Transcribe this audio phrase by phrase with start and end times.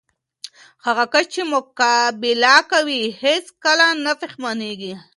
[0.85, 4.93] هغه کس چې مقابله کوي، هیڅ کله نه پښېمانه کېږي.